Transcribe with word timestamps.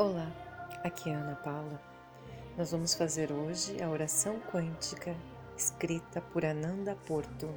Olá, 0.00 0.30
aqui 0.84 1.10
é 1.10 1.14
Ana 1.14 1.34
Paula. 1.34 1.80
Nós 2.56 2.70
vamos 2.70 2.94
fazer 2.94 3.32
hoje 3.32 3.82
a 3.82 3.88
oração 3.88 4.38
quântica 4.38 5.12
escrita 5.56 6.20
por 6.20 6.44
Ananda 6.44 6.96
Porto. 7.04 7.52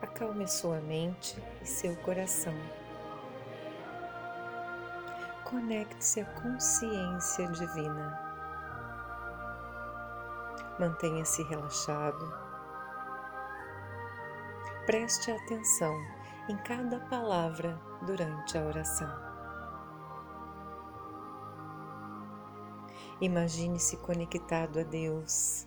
Acalme 0.00 0.46
sua 0.46 0.78
mente 0.78 1.36
e 1.60 1.66
seu 1.66 1.96
coração. 1.96 2.54
Conecte-se 5.42 6.20
à 6.20 6.24
consciência 6.26 7.48
divina. 7.48 8.16
Mantenha-se 10.78 11.42
relaxado. 11.42 12.32
Preste 14.86 15.32
atenção 15.32 16.00
em 16.48 16.56
cada 16.58 17.00
palavra 17.00 17.76
durante 18.04 18.58
a 18.58 18.66
oração. 18.66 19.26
Imagine-se 23.20 23.96
conectado 23.98 24.80
a 24.80 24.82
Deus. 24.82 25.66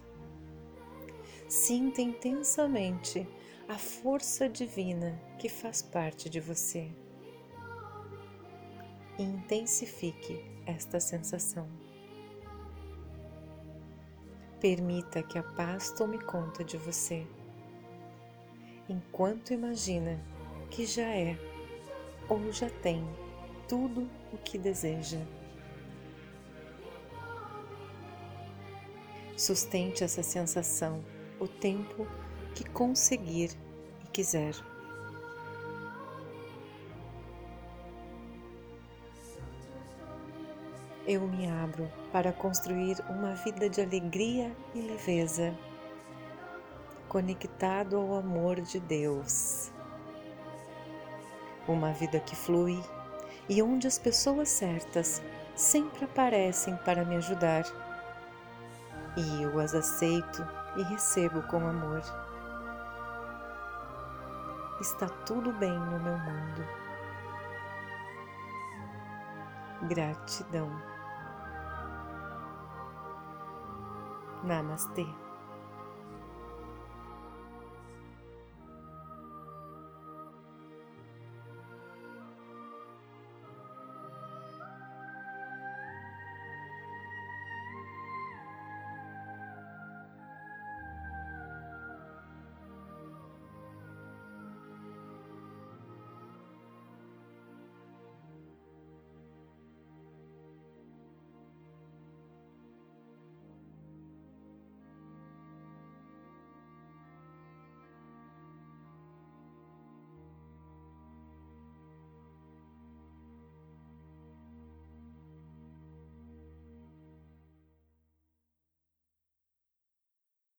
Sinta 1.47 2.01
intensamente 2.01 3.27
a 3.67 3.75
força 3.75 4.47
divina 4.47 5.19
que 5.39 5.49
faz 5.49 5.81
parte 5.81 6.29
de 6.29 6.39
você. 6.39 6.91
E 9.17 9.23
intensifique 9.23 10.45
esta 10.65 10.99
sensação. 10.99 11.67
Permita 14.59 15.23
que 15.23 15.39
a 15.39 15.43
paz 15.43 15.91
tome 15.91 16.19
conta 16.19 16.63
de 16.63 16.77
você, 16.77 17.25
enquanto 18.87 19.53
imagina 19.53 20.19
que 20.69 20.85
já 20.85 21.07
é 21.07 21.48
ou 22.29 22.51
já 22.51 22.69
tem 22.69 23.03
tudo 23.67 24.07
o 24.31 24.37
que 24.37 24.57
deseja. 24.57 25.19
Sustente 29.35 30.03
essa 30.03 30.21
sensação 30.21 31.03
o 31.39 31.47
tempo 31.47 32.07
que 32.53 32.63
conseguir 32.69 33.51
e 34.03 34.07
quiser. 34.07 34.53
Eu 41.07 41.27
me 41.27 41.49
abro 41.49 41.91
para 42.11 42.31
construir 42.31 42.97
uma 43.09 43.33
vida 43.33 43.67
de 43.67 43.81
alegria 43.81 44.55
e 44.75 44.81
leveza, 44.81 45.57
conectado 47.07 47.95
ao 47.95 48.13
amor 48.15 48.61
de 48.61 48.79
Deus 48.79 49.71
uma 51.73 51.91
vida 51.93 52.19
que 52.19 52.35
flui 52.35 52.83
e 53.47 53.61
onde 53.61 53.87
as 53.87 53.97
pessoas 53.97 54.49
certas 54.49 55.21
sempre 55.55 56.05
aparecem 56.05 56.75
para 56.77 57.05
me 57.05 57.15
ajudar. 57.17 57.63
E 59.17 59.43
eu 59.43 59.59
as 59.59 59.73
aceito 59.73 60.45
e 60.77 60.83
recebo 60.83 61.41
com 61.43 61.57
amor. 61.57 62.01
Está 64.79 65.07
tudo 65.25 65.51
bem 65.53 65.77
no 65.77 65.99
meu 65.99 66.17
mundo. 66.17 66.65
Gratidão. 69.87 70.69
Namastê. 74.43 75.05